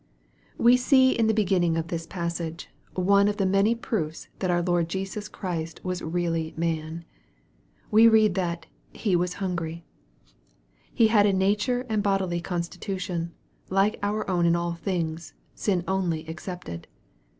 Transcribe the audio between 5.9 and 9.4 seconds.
really man. We read that" He was